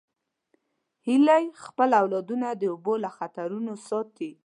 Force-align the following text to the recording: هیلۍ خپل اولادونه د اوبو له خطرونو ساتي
هیلۍ 1.07 1.45
خپل 1.63 1.89
اولادونه 2.01 2.47
د 2.53 2.63
اوبو 2.73 2.93
له 3.03 3.09
خطرونو 3.17 3.73
ساتي 3.87 4.31